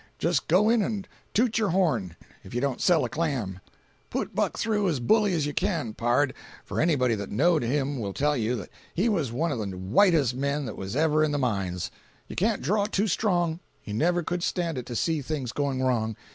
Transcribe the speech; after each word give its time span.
Just 0.17 0.47
go 0.47 0.67
in 0.67 0.81
and 0.81 1.07
toot 1.31 1.59
your 1.59 1.69
horn, 1.69 2.15
if 2.43 2.55
you 2.55 2.59
don't 2.59 2.81
sell 2.81 3.05
a 3.05 3.07
clam. 3.09 3.59
Put 4.09 4.33
Buck 4.33 4.57
through 4.57 4.89
as 4.89 4.99
bully 4.99 5.31
as 5.33 5.45
you 5.45 5.53
can, 5.53 5.93
pard, 5.93 6.33
for 6.65 6.81
anybody 6.81 7.13
that 7.13 7.29
knowed 7.29 7.61
him 7.61 7.99
will 7.99 8.11
tell 8.11 8.35
you 8.35 8.55
that 8.55 8.71
he 8.95 9.07
was 9.07 9.31
one 9.31 9.51
of 9.51 9.59
the 9.59 9.67
whitest 9.77 10.33
men 10.33 10.65
that 10.65 10.75
was 10.75 10.95
ever 10.95 11.23
in 11.23 11.29
the 11.29 11.37
mines. 11.37 11.91
You 12.27 12.35
can't 12.35 12.63
draw 12.63 12.85
it 12.85 12.91
too 12.91 13.05
strong. 13.05 13.59
He 13.79 13.93
never 13.93 14.23
could 14.23 14.41
stand 14.41 14.79
it 14.79 14.87
to 14.87 14.95
see 14.95 15.21
things 15.21 15.51
going 15.51 15.83
wrong. 15.83 16.15